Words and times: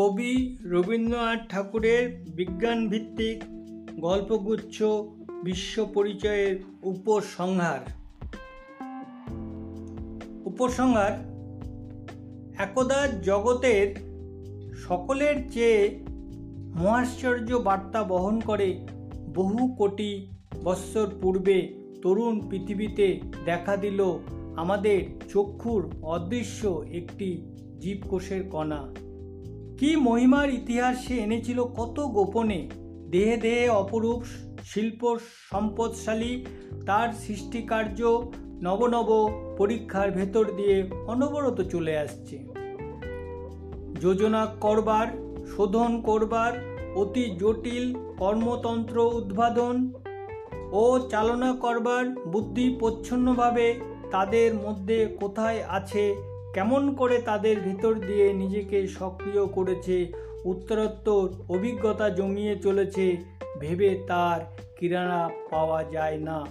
কবি 0.00 0.58
রবীন্দ্রনাথ 0.64 1.40
ঠাকুরের 1.48 2.24
বিজ্ঞানভিত্তিক 2.34 3.44
গল্পগুচ্ছ 4.00 4.82
বিশ্ব 5.44 5.86
পরিচয়ের 5.94 6.62
উপসংহার। 6.82 7.80
উপসংহার, 10.44 11.12
একদা 12.58 13.06
জগতের 13.22 13.86
সকলের 14.76 15.36
চেয়ে 15.50 16.04
মহাশ্চর্য 16.74 17.54
বার্তা 17.54 18.02
বহন 18.02 18.40
করে 18.40 18.86
বহু 19.34 19.74
কোটি 19.78 20.30
বৎসর 20.64 21.08
পূর্বে 21.22 21.58
তরুণ 22.02 22.48
পৃথিবীতে 22.50 23.20
দেখা 23.44 23.76
দিল 23.76 24.18
আমাদের 24.56 25.00
চক্ষুর 25.28 25.82
অদৃশ্য 26.02 26.84
একটি 26.92 27.28
জীবকোষের 27.80 28.42
কণা। 28.50 29.07
কি 29.78 29.96
মহিমার 29.96 30.50
ইতিহাস 30.50 31.06
সে 31.06 31.14
এনেছিল 31.18 31.64
কত 31.64 32.00
গোপনে? 32.00 32.68
দেহে 33.10 33.36
দেহে 33.36 33.68
অপরূপ 33.68 34.22
শিল্প 34.64 35.18
সম্পদশালী, 35.50 36.44
তার 36.86 37.08
সৃষ্টিকার্য 37.12 38.22
নবনব 38.62 39.10
পরীক্ষার 39.58 40.10
ভেতর 40.10 40.44
দিয়ে 40.56 40.90
অনবরত 41.06 41.60
চলে 41.60 41.98
আসছে। 41.98 42.36
যোজনা 44.00 44.46
করবার, 44.60 45.06
শোধন 45.46 46.00
করবার, 46.00 46.52
অতি 46.94 47.24
জটিল 47.38 47.94
কর্মতন্ত্র 48.18 49.10
উদ্ভাদন 49.14 49.92
ও 50.72 51.00
চালনা 51.10 51.52
করবার 51.52 52.04
বুদ্ধি 52.24 52.76
প্রচ্ছন্নভাবে 52.80 53.80
তাদের 54.10 54.54
মধ্যে 54.54 55.16
কোথায় 55.20 55.62
আছে 55.68 56.27
কেমন 56.54 56.94
করে 56.94 57.18
তাদের 57.18 57.60
ভিতর 57.60 57.94
দিয়ে 57.94 58.32
নিজেকে 58.32 58.86
সক্রিয় 58.86 59.46
করেছে, 59.46 60.12
উত্তরোত্তর 60.44 61.28
অভিজ্ঞতা 61.48 62.10
জমিয়ে 62.10 62.56
চলেছে 62.56 63.16
ভেবে 63.60 64.04
তার 64.06 64.40
কিরানা 64.78 65.30
পাওয়া 65.50 65.84
যায় 65.84 66.18
না। 66.18 66.46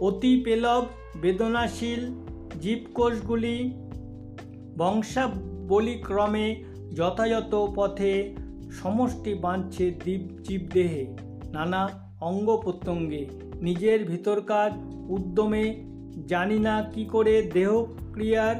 অতি 0.00 0.42
পেলব, 0.44 0.86
বেদনাশীল 1.22 2.14
জীবকোষগুলি 2.60 3.70
বংশাবলিক্রমে 4.78 6.64
যথাযথ 6.96 7.54
পথে 7.54 8.34
সমষ্টি 8.70 9.34
বাঁধছে 9.34 9.90
দ্বীপ 9.90 10.20
জীবদেহে। 10.44 11.06
নানা 11.52 11.88
অঙ্গ 12.20 12.56
প্রত্যঙ্গে 12.56 13.26
নিজের 13.62 14.04
ভিতরকার 14.04 14.70
উদ্যমে 15.08 15.87
জানি 16.26 16.58
না 16.58 16.90
কি 16.94 17.04
করে 17.04 17.42
দেহক্রিয়ার 17.42 18.56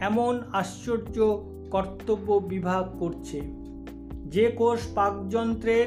এমন 0.00 0.40
আশ্চর্য 0.52 1.42
কর্তব্য 1.70 2.32
বিভাগ 2.32 2.98
করছে। 2.98 3.40
যে 4.24 4.50
কোষ 4.50 4.80
পাকযন্ত্রের 4.94 5.86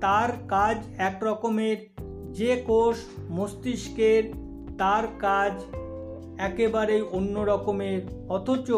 তার 0.00 0.32
কাজ 0.48 0.76
এক 0.98 1.16
রকমের, 1.22 1.76
যে 2.32 2.56
কোষ 2.66 2.96
মস্তিষ্কের 3.30 4.24
তার 4.78 5.04
কাজ 5.18 5.52
একেবারেই 6.38 7.02
অন্য 7.12 7.40
রকমের, 7.40 8.00
অথচ 8.28 8.72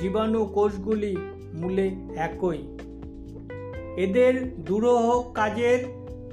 জীবাণু 0.00 0.46
কোষগুলি 0.46 1.16
মূলে 1.54 1.90
একই। 2.16 2.58
এদের 3.96 4.56
দুরহ 4.56 5.32
কাজের 5.32 5.78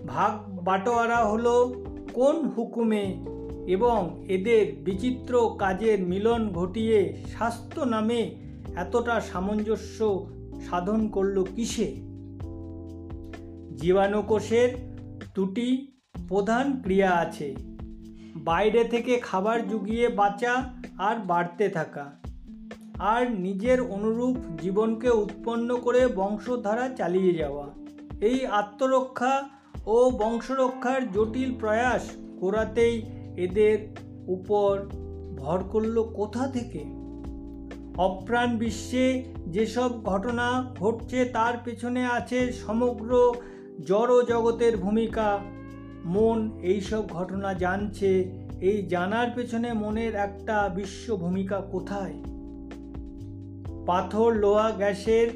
ভাগ 0.08 0.60
বাটোয়ারা 0.64 1.26
হলো 1.26 1.74
কোন 2.14 2.36
হুকুমে 2.48 3.31
এবং 3.72 4.00
এদের 4.28 4.64
বিচিত্র 4.84 5.34
কাজের 5.60 6.00
মিলন 6.04 6.42
ঘটিয়ে 6.50 7.00
স্বাস্থ্য 7.32 7.82
নামে 7.84 8.22
এতটা 8.76 9.16
সামঞ্জস্য 9.22 10.00
সাধন 10.66 11.02
করল 11.08 11.38
কিসে? 11.56 11.90
জীবাণুকোষের 13.78 14.70
দুটি 15.36 15.70
প্রধান 16.28 16.66
ক্রিয়া 16.84 17.12
আছে, 17.24 17.48
বাইরে 18.44 18.82
থেকে 18.84 19.14
খাবার 19.20 19.60
জুগিয়ে 19.68 20.06
বাঁচা 20.10 20.54
আর 20.98 21.16
বাড়তে 21.28 21.66
থাকা। 21.70 22.06
আর 23.14 23.24
নিজের 23.40 23.80
অনুরূপ 23.96 24.38
জীবনকে 24.62 25.10
উৎপন্ন 25.24 25.70
করে 25.78 26.02
বংশধারা 26.16 26.86
চালিয়ে 26.90 27.34
যাওয়া। 27.34 27.68
এই 28.22 28.40
আত্মরক্ষা 28.60 29.34
ও 29.86 29.96
বংশরক্ষার 30.22 31.02
জটিল 31.12 31.52
প্রয়াস 31.60 32.04
করাতেই 32.40 32.96
এদের 33.38 33.78
উপর 34.28 34.88
ভর 35.38 35.64
করল 35.64 36.04
কোথা 36.04 36.48
থেকে? 36.48 36.86
অপ্রাণ 37.98 38.58
বিশ্বে 38.58 39.24
যেসব 39.48 40.04
ঘটনা 40.04 40.76
ঘটছে, 40.80 41.26
তার 41.26 41.54
পেছনে 41.64 42.06
আছে 42.06 42.52
সমগ্র 42.52 43.34
জড় 43.86 44.26
জগতের 44.26 44.78
ভূমিকা। 44.78 45.40
মন 46.06 46.60
এইসব 46.62 47.10
ঘটনা 47.10 47.54
জানছে, 47.54 48.32
এই 48.62 48.86
জানার 48.86 49.28
পেছনে 49.36 49.74
মনের 49.74 50.16
একটা 50.16 50.70
বিশ্ব 50.76 51.16
ভূমিকা 51.16 51.62
কোথায়? 51.62 52.14
পাথর, 53.86 54.34
লোহা, 54.34 54.72
গ্যাসের 54.72 55.28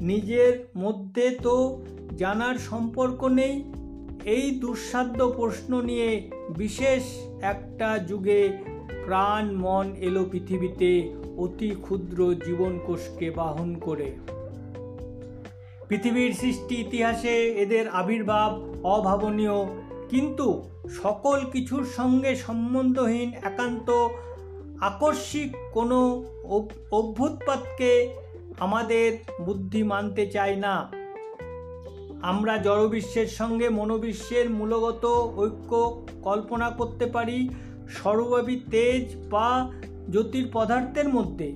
নিজের 0.00 0.68
মধ্যে 0.76 1.38
তো 1.42 1.84
জানার 2.18 2.54
সম্পর্ক 2.54 3.24
নেই 3.24 3.72
এই 4.24 4.50
দুঃসাধ্য 4.50 5.32
প্রশ্ন 5.36 5.82
নিয়ে 5.82 6.30
বিশেষ 6.56 7.02
একটা 7.42 7.98
যুগে 7.98 8.58
প্রাণ 9.04 9.54
মন 9.54 9.94
এলো 9.96 10.24
পৃথিবীতে 10.24 11.16
অতি 11.36 11.70
ক্ষুদ্র 11.70 12.34
জীবনকোষকে 12.34 13.30
বাহন 13.30 13.74
করে। 13.74 14.12
পৃথিবীর 15.88 16.32
সৃষ্টি 16.32 16.76
ইতিহাসে 16.80 17.54
এদের 17.54 17.88
আবির্ভাব 17.88 18.60
অভাবনীয়, 18.84 19.66
কিন্তু 20.08 20.62
সকল 21.02 21.40
কিছুর 21.52 21.84
সঙ্গে 21.84 22.34
সম্বন্ধহীন 22.34 23.32
একান্ত 23.34 24.08
আকস্মিক 24.80 25.56
কোনো 25.72 26.24
অভ্যুৎপাতকে 26.92 28.14
আমাদের 28.58 29.12
বুদ্ধি 29.44 29.82
মানতে 29.82 30.26
চায় 30.26 30.56
না। 30.56 30.99
আমরা 32.22 32.58
জড়বিশ্বের 32.58 33.26
সঙ্গে 33.26 33.68
মনোবিশ্বের 33.68 34.50
মূলগত 34.50 35.06
ঐক্য 35.36 36.02
কল্পনা 36.22 36.70
করতে 36.70 37.06
পারি 37.06 37.48
সর্বব্যাপী 37.88 38.60
তেজ 38.70 39.16
বা 39.30 39.70
জ্যোতির 40.10 40.48
পদার্থের 40.52 41.08
মধ্যে। 41.08 41.52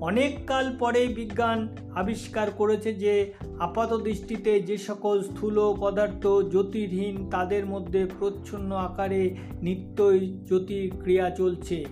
অনেক 0.00 0.46
কাল 0.46 0.76
পরে 0.78 1.06
বিজ্ঞান 1.06 1.68
আবিষ্কার 1.94 2.50
করেছে 2.50 2.94
যে 2.94 3.32
আপাত 3.58 3.94
দৃষ্টিতে 3.94 4.60
যে 4.60 4.78
সকল 4.78 5.22
স্থূল 5.22 5.74
পদার্থ 5.80 6.26
জ্যোতির্হীন, 6.26 7.30
তাদের 7.30 7.66
মধ্যে 7.66 8.06
প্রচ্ছন্ন 8.18 8.76
আকারে 8.76 9.36
নিত্যই 9.62 10.38
জ্যোতির 10.46 10.92
ক্রিয়া 11.02 11.30
চলছে। 11.30 11.84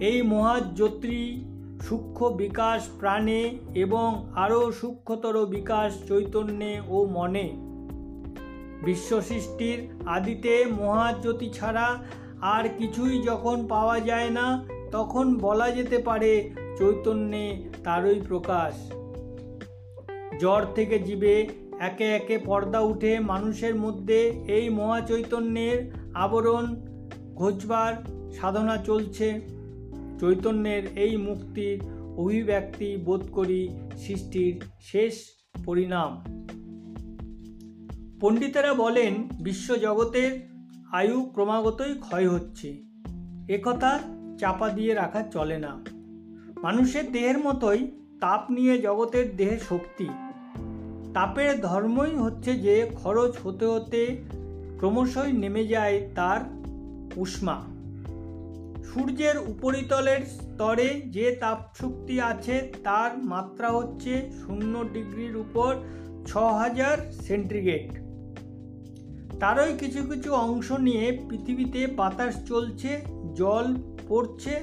এই 0.00 0.22
মহাজ্যোতি 0.22 1.44
সূক্ষ্ম 1.82 2.36
বিকাশ 2.36 2.88
প্রাণে 3.00 3.58
এবং 3.74 4.32
আরও 4.34 4.72
সূক্ষ্মতর 4.72 5.46
বিকাশ 5.46 6.08
চৈতন্যে 6.08 6.80
ও 6.88 7.06
মনে। 7.06 7.52
বিশ্ব 8.84 9.20
সৃষ্টির 9.20 9.78
আদিতে 10.06 10.66
মহাজ্যোতি 10.66 11.50
ছাড়া 11.50 12.04
আর 12.40 12.68
কিছুই 12.78 13.22
যখন 13.22 13.66
পাওয়া 13.66 14.00
যায় 14.00 14.30
না, 14.30 14.66
তখন 14.92 15.38
বলা 15.38 15.70
যেতে 15.70 15.98
পারে 15.98 16.50
চৈতন্যে 16.78 17.70
তারই 17.84 18.20
প্রকাশ। 18.20 18.90
জ্বর 20.40 20.62
থেকে 20.74 20.98
জীবে 20.98 21.48
একে 21.80 22.04
একে 22.04 22.38
পর্দা 22.38 22.80
উঠে 22.80 23.20
মানুষের 23.20 23.74
মধ্যে 23.74 24.42
এই 24.46 24.68
মহাচৈতন্যের 24.68 25.92
আবরণ 26.14 26.76
ঘোচবার 27.34 27.94
সাধনা 28.32 28.76
চলছে। 28.76 29.55
চৈতন্যের 30.20 30.98
এই 30.98 31.16
মুক্তির 31.16 31.80
অভিব্যক্তি 32.16 32.96
বোধ 32.96 33.30
করি 33.32 33.68
সৃষ্টির 33.96 34.62
শেষ 34.80 35.14
পরিণাম। 35.64 36.22
পণ্ডিতেরা 38.20 38.74
বলেন 38.74 39.28
বিশ্বজগতের 39.40 40.48
আয়ু 40.92 41.30
ক্রমাগতই 41.32 41.94
ক্ষয় 42.00 42.28
হচ্ছে। 42.28 42.82
একথা 43.48 43.98
চাপা 44.38 44.68
দিয়ে 44.68 44.94
রাখা 44.94 45.22
চলে 45.22 45.58
না। 45.58 45.84
মানুষের 46.62 47.12
দেহের 47.12 47.38
মতোই 47.38 47.86
তাপ 48.20 48.50
নিয়ে 48.50 48.78
জগতের 48.78 49.36
দেহে 49.36 49.58
শক্তি। 49.58 50.08
তাপের 51.14 51.60
ধর্মই 51.60 52.16
হচ্ছে 52.16 52.54
যে 52.54 52.90
খরচ 52.94 53.36
হতে 53.44 53.66
হতে 53.66 54.16
ক্রমশই 54.78 55.32
নেমে 55.32 55.66
যায় 55.66 56.10
তার 56.14 56.40
উষ্মা। 57.16 57.75
সূর্যের 58.96 59.38
উপরিতলের 59.38 60.20
স্তরে 60.26 61.00
যে 61.06 61.36
তাপশক্তি 61.40 62.20
আছে, 62.20 62.72
তার 62.84 63.10
মাত্রা 63.18 63.70
হচ্ছে 63.70 64.30
শূন্য 64.40 64.84
ডিগ্রির 64.92 65.36
উপর 65.36 65.70
ছ 66.26 66.36
হাজার 66.36 66.96
সেন্টিগ্রেড। 67.12 67.88
তারই 69.40 69.72
কিছু 69.78 70.02
কিছু 70.02 70.34
অংশ 70.34 70.72
নিয়ে 70.72 71.18
পৃথিবীতে 71.28 71.86
বাতাস 71.86 72.34
চলছে, 72.44 73.00
জল 73.34 73.66
পড়ছে, 74.08 74.54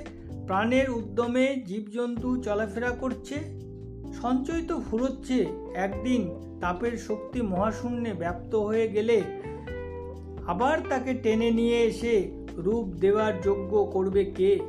প্রাণের 0.47 0.89
উদ্যমে 0.89 1.45
জীবজন্তু 1.65 2.41
চলাফেরা 2.41 2.89
করছে। 2.89 3.35
সঞ্চয় 4.21 4.63
তো 4.67 4.75
ফুরোচ্ছে, 4.79 5.45
একদিন 5.75 6.21
তাপের 6.61 6.97
শক্তি 6.97 7.41
মহাশূন্যে 7.41 8.13
ব্যাপ্ত 8.13 8.55
হয়ে 8.55 8.87
গেলে 8.87 9.21
আবার 10.47 10.77
তাকে 10.89 11.13
টেনে 11.13 11.51
নিয়ে 11.51 11.79
এসে 11.81 12.42
রূপ 12.57 12.85
দেওয়ার 12.85 13.41
যোগ্য 13.41 13.85
করবে 13.85 14.25
কে? 14.25 14.59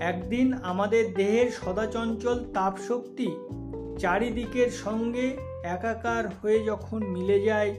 একদিন 0.00 0.52
আমাদের 0.52 1.14
দেহের 1.14 1.50
সদাচঞ্চল 1.50 2.44
তাপশক্তি 2.54 3.28
চারিদিকের 3.98 4.70
সঙ্গে 4.70 5.36
একাকার 5.64 6.28
হয়ে 6.28 6.64
যখন 6.64 7.06
মিলে 7.06 7.40
যায়, 7.40 7.74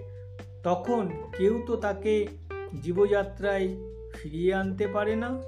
তখন 0.63 1.10
কেউ 1.38 1.62
তো 1.68 1.75
তাকে 1.75 2.27
জীবযাত্রায় 2.81 3.68
ফিরিয়ে 4.13 4.54
আনতে 4.54 4.88
পারে 4.88 5.16
না। 5.16 5.42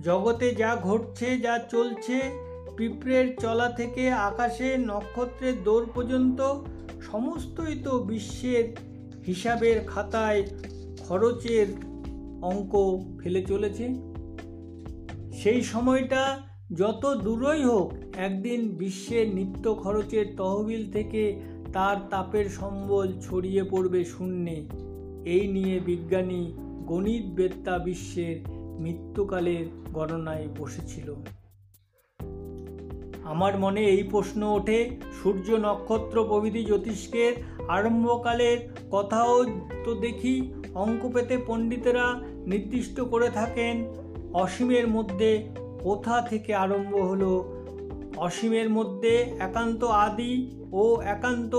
জগতে 0.00 0.54
যা 0.54 0.76
ঘটছে, 0.76 1.38
যা 1.38 1.58
চলছে, 1.58 2.46
পিঁপড়ের 2.76 3.36
চলা 3.36 3.68
থেকে 3.68 4.10
আকাশে 4.10 4.76
নক্ষত্রের 4.76 5.64
দৌড় 5.64 5.86
পর্যন্ত 5.94 6.54
সমস্তই 7.02 7.74
তো 7.84 7.98
বিশ্বের 7.98 8.64
হিসাবের 9.26 9.84
খাতায় 9.86 10.42
খরচের 11.08 11.66
অঙ্ক 12.42 13.02
ফেলে 13.20 13.42
চলেছে। 13.42 13.94
সেই 15.32 15.62
সময়টা 15.62 16.42
যত 16.72 17.14
দূরই 17.14 17.64
হোক, 17.64 17.94
একদিন 18.16 18.68
বিশ্বের 18.68 19.34
নিত্য 19.34 19.74
খরচের 19.74 20.26
তহবিল 20.36 20.90
থেকে 20.90 21.40
তার 21.72 21.96
তাপের 22.10 22.48
সম্বল 22.48 23.12
ছড়িয়ে 23.20 23.62
পড়বে 23.62 24.04
শূন্যে। 24.04 24.68
এই 25.24 25.46
নিয়ে 25.46 25.80
বিজ্ঞানী 25.80 26.52
গণিতবেত্তা 26.86 27.78
বিশ্বের 27.78 28.36
মৃত্যুকালের 28.80 29.66
গণনায় 29.92 30.46
বসেছিল। 30.58 31.14
আমার 33.24 33.58
মনে 33.58 33.84
এই 33.84 34.02
প্রশ্ন 34.02 34.42
ওঠে, 34.42 34.90
সূর্য 35.22 35.52
নক্ষত্র 35.52 36.24
প্রভৃতি 36.24 36.64
জ্যোতিষ্কের 36.64 37.32
আরম্ভকালের 37.68 38.58
কথাও 38.90 39.44
তো 39.84 39.94
দেখি 39.94 40.52
অঙ্ক 40.76 41.10
পেতে 41.14 41.38
পণ্ডিতেরা 41.46 42.20
নির্দিষ্ট 42.46 43.00
করে 43.00 43.30
থাকেন। 43.30 43.84
অসীমের 44.32 44.88
মধ্যে 44.88 45.48
কোথা 45.82 46.20
থেকে 46.20 46.54
আরম্ভ 46.54 46.96
হলো? 46.96 47.52
অসীমের 48.16 48.70
মধ্যে 48.70 49.16
একান্ত 49.38 49.84
আদি 49.84 50.50
ও 50.72 51.00
একান্ত 51.00 51.54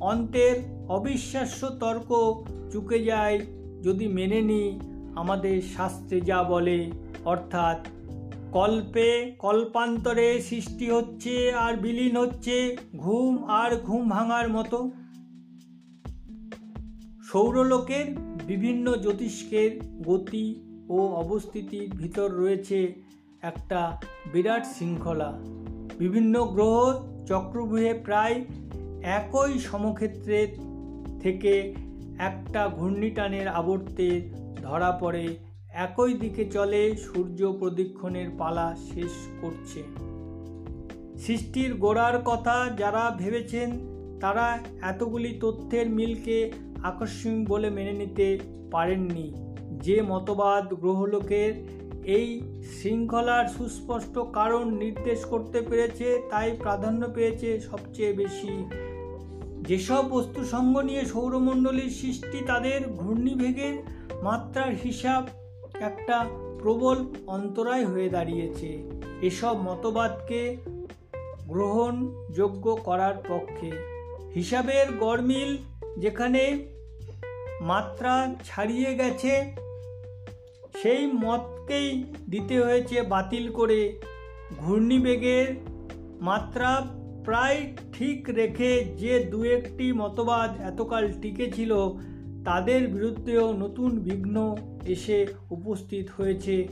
অন্তের 0.00 0.56
অবিশ্বাস্য 0.88 1.68
তর্ক 1.80 2.44
চুকে 2.72 3.04
যায়। 3.04 3.40
যদি 3.82 4.08
মেনে 4.08 4.40
নিই 4.40 4.80
আমাদের 5.14 5.62
শাস্ত্রে 5.62 6.20
যা 6.20 6.42
বলে, 6.42 6.90
অর্থাৎ, 7.24 7.86
কল্পে 8.52 9.32
কল্পান্তরে 9.38 10.40
সৃষ্টি 10.40 10.90
হচ্ছে 10.90 11.52
আর 11.52 11.74
বিলীন 11.74 12.16
হচ্ছে 12.16 12.76
ঘুম 12.96 13.44
আর 13.44 13.76
ঘুম 13.76 14.08
ভাঙার 14.08 14.48
মতো। 14.48 14.90
সৌরলোকের 17.32 18.31
বিভিন্ন 18.46 18.96
জ্যোতিষ্কের 18.96 19.70
গতি 20.02 20.60
ও 20.88 21.06
অবস্থিতির 21.06 21.90
ভিতর 21.90 22.30
রয়েছে 22.30 22.92
একটা 23.42 24.00
বিরাট 24.32 24.66
শৃঙ্খলা। 24.66 25.32
বিভিন্ন 25.98 26.46
গ্রহ 26.46 27.02
চক্রব্যূহে 27.26 27.94
প্রায় 27.94 28.44
একই 29.02 29.58
সমক্ষেত্রে 29.58 30.56
থেকে 31.20 31.74
একটা 32.18 32.68
ঘূর্ণিটানের 32.68 33.48
আবর্তে 33.48 34.30
ধরা 34.62 34.92
পড়ে, 34.92 35.36
একই 35.74 36.12
দিকে 36.14 36.44
চলে 36.44 36.96
সূর্য 36.96 37.52
প্রদক্ষিণের 37.58 38.26
পালা 38.38 38.76
শেষ 38.94 39.12
করছে। 39.40 39.82
সৃষ্টির 41.18 41.74
গোড়ার 41.74 42.22
কথা 42.24 42.70
যারা 42.78 43.16
ভেবেছেন, 43.18 43.70
তারা 44.20 44.58
এতগুলি 44.82 45.38
তথ্যের 45.40 45.90
মিলকে 45.90 46.52
আকস্মিক 46.82 47.48
বলে 47.48 47.70
মেনে 47.70 47.92
নিতে 47.92 48.38
পারেননি। 48.70 49.32
যে 49.80 50.02
মতবাদ 50.02 50.74
গ্রহলোকের 50.74 51.82
এই 52.04 52.40
শৃঙ্খলার 52.62 53.48
সুস্পষ্ট 53.48 54.18
কারণ 54.18 54.74
নির্দেশ 54.74 55.24
করতে 55.24 55.60
পেরেছে, 55.60 56.22
তাই 56.30 56.52
প্রাধান্য 56.52 57.08
পেয়েছে 57.14 57.60
সবচেয়ে 57.60 58.12
বেশি। 58.12 58.70
যেসব 59.58 60.08
বস্তু 60.10 60.44
সঙ্গ 60.44 60.78
নিয়ে 60.78 61.04
সৌরমণ্ডলীর 61.04 61.90
সৃষ্টি, 61.90 62.44
তাদের 62.46 62.88
ঘূর্ণিভেগের 62.88 63.82
মাত্রার 64.22 64.74
হিসাব 64.84 65.26
একটা 65.80 66.24
প্রবল 66.62 66.96
অন্তরায় 67.26 67.86
হয়ে 67.86 68.08
দাঁড়িয়েছে। 68.08 68.90
এসব 69.22 69.62
মতবাদকে 69.62 70.56
গ্রহণযোগ্য 71.48 72.76
করার 72.76 73.14
পক্ষে। 73.28 73.70
হিসাবের 74.34 74.92
গরমিল 74.92 75.56
যেখানে 75.98 76.71
মাত্রা 77.60 78.34
ছাড়িয়ে 78.44 78.94
গেছে। 78.94 79.52
সেই 80.82 81.06
মতকেই 81.06 82.04
দিতে 82.30 82.62
হয়েছে 82.62 83.02
বাতিল 83.02 83.52
করে। 83.52 84.00
ঘূর্ণিবেগের 84.58 85.46
মাত্রা 86.20 86.86
প্রায় 87.24 87.72
ঠিক 87.92 88.28
রেখে 88.28 88.84
যে 88.84 89.24
দু 89.24 89.44
একটি 89.44 89.92
মতবাদ 89.92 90.60
এতকাল 90.60 91.12
টিকে 91.22 91.52
ছিল, 91.52 91.74
তাদের 92.44 92.88
বিরুদ্ধেও 92.88 93.52
নতুন 93.52 93.98
বিঘ্ন 93.98 94.56
এসে 94.86 95.26
উপস্থিত 95.50 96.10
হয়েছে। 96.16 96.68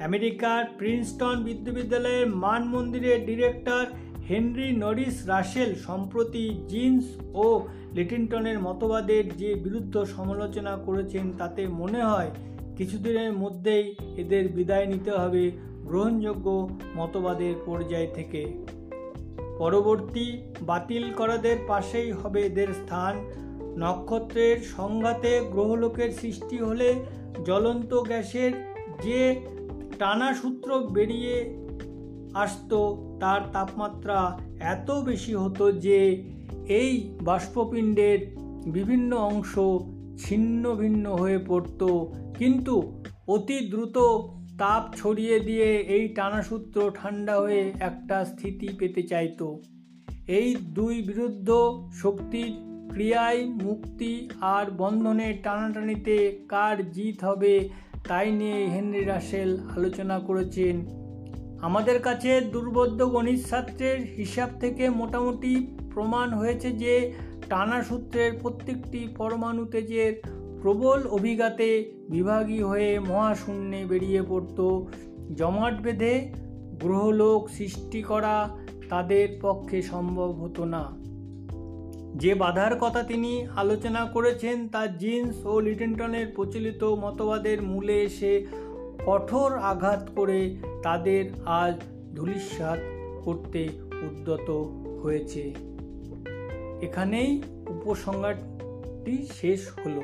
আমেরিকার 0.00 0.64
প্রিন্সটন 0.78 1.44
বিশ্ববিদ্যালয়ের 1.44 2.26
মান 2.26 2.64
মন্দিরের 2.64 3.26
ডিরেক্টর 3.26 3.86
হেনরি 4.28 4.76
নরিস 4.76 5.26
রাসেল 5.26 5.74
সম্প্রতি 5.74 6.44
জিন্স 6.68 7.04
ও 7.34 7.60
লিটিনটনের 7.92 8.58
মতবাদের 8.60 9.36
যে 9.36 9.54
বিরুদ্ধ 9.54 10.04
সমালোচনা 10.04 10.76
করেছেন 10.76 11.32
তাতে 11.38 11.66
মনে 11.66 12.02
হয় 12.02 12.30
কিছুদিনের 12.76 13.32
মধ্যেই 13.32 13.94
এদের 14.16 14.48
বিদায় 14.48 14.86
নিতে 14.86 15.10
হবে 15.10 15.50
গ্রহণযোগ্য 15.86 16.78
মতবাদের 16.96 17.54
পর্যায় 17.66 18.06
থেকে। 18.14 18.42
পরবর্তী 19.58 20.26
বাতিল 20.60 21.12
করাদের 21.12 21.56
পাশেই 21.68 22.10
হবে 22.12 22.40
এদের 22.40 22.68
স্থান। 22.68 23.14
নক্ষত্রের 23.78 24.58
সংঘাতে 24.76 25.40
গ্রহলোকের 25.40 26.10
সৃষ্টি 26.10 26.58
হলে 26.58 26.94
জ্বলন্ত 27.44 27.94
গ্যাসের 27.94 28.52
যে 29.02 29.40
টানা 29.98 30.34
সূত্র 30.34 30.78
বেরিয়ে 30.78 31.59
আসতো, 32.34 33.12
তার 33.20 33.40
তাপমাত্রা 33.52 34.38
এত 34.60 34.90
বেশি 34.90 35.34
হতো 35.34 35.72
যে 35.72 36.24
এই 36.68 37.14
বাষ্পপিণ্ডের 37.22 38.18
বিভিন্ন 38.72 39.16
অংশ 39.16 39.58
ছিন্ন 40.18 40.74
ভিন্ন 40.74 41.16
হয়ে 41.16 41.38
পড়ত। 41.38 41.82
কিন্তু 42.38 42.92
অতি 43.28 43.58
দ্রুত 43.70 43.98
তাপ 44.58 44.94
ছড়িয়ে 44.96 45.40
দিয়ে 45.40 45.76
এই 45.76 46.08
টানাসূত্র 46.08 46.90
ঠান্ডা 46.94 47.40
হয়ে 47.40 47.72
একটা 47.80 48.24
স্থিতি 48.24 48.68
পেতে 48.78 49.02
চাইতো। 49.02 49.62
এই 50.28 50.54
দুই 50.54 51.02
বিরুদ্ধ 51.02 51.48
শক্তির 52.02 52.52
ক্রিয়ায় 52.92 53.46
মুক্তি 53.46 54.28
আর 54.40 54.70
বন্ধনের 54.70 55.34
টানাটানিতে 55.42 56.42
কার 56.48 56.90
জিত 56.92 57.24
হবে, 57.24 57.68
তাই 58.08 58.30
নিয়ে 58.30 58.66
হেনরি 58.66 59.04
রাসেল 59.04 59.58
আলোচনা 59.76 60.18
করেছেন 60.18 60.99
আমাদের 61.62 62.00
কাছে 62.00 62.40
দুর্বোধ্য 62.40 63.10
গণিত 63.10 63.46
শাস্ত্রের 63.46 64.00
হিসাব 64.00 64.48
থেকে 64.60 64.90
মোটামুটি 64.90 65.76
প্রমাণ 65.94 66.30
হয়েছে 66.30 66.70
যে 66.72 67.12
টানা 67.48 67.82
সূত্রের 67.82 68.32
প্রত্যেকটি 68.42 69.08
পরমাণু 69.16 69.64
তেজের 69.64 70.22
প্রবল 70.62 71.06
অভিঘাতে 71.06 71.92
বিভাগী 72.10 72.62
হয়ে 72.62 73.00
মহাশূন্যে 73.00 73.84
বেরিয়ে 73.84 74.22
পড়ত। 74.28 74.58
জমাট 75.34 75.80
বেঁধে 75.80 76.32
গ্রহলোক 76.80 77.50
সৃষ্টি 77.50 78.02
করা 78.02 78.58
তাদের 78.88 79.28
পক্ষে 79.42 79.82
সম্ভব 79.82 80.30
হতো 80.30 80.64
না। 80.64 80.96
যে 82.16 82.34
বাধার 82.34 82.78
কথা 82.78 83.02
তিনি 83.02 83.46
আলোচনা 83.56 84.04
করেছেন 84.04 84.68
তা 84.68 84.86
জিন্স 84.86 85.46
ও 85.46 85.60
লিটেনটনের 85.60 86.26
প্রচলিত 86.36 86.84
মতবাদের 86.84 87.62
মূলে 87.62 88.02
এসে 88.02 88.46
কঠোর 89.06 89.58
আঘাত 89.58 90.10
করে 90.16 90.56
তাদের 90.82 91.24
আজ 91.44 91.76
ধূলিসাৎ 92.14 92.78
করতে 93.24 93.68
উদ্যত 94.02 94.48
হয়েছে। 95.02 95.54
এখানেই 96.86 97.42
উপসংহারটি 97.68 99.26
শেষ 99.32 99.60
হলো। 99.70 100.02